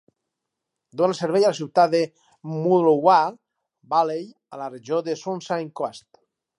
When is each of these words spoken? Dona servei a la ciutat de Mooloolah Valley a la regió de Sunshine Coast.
Dona 1.01 1.17
servei 1.17 1.45
a 1.49 1.51
la 1.51 1.57
ciutat 1.57 1.91
de 1.97 2.01
Mooloolah 2.55 3.21
Valley 3.95 4.27
a 4.57 4.63
la 4.65 4.75
regió 4.75 5.07
de 5.11 5.21
Sunshine 5.27 5.75
Coast. 5.83 6.09